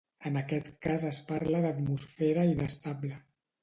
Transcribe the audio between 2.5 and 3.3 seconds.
inestable.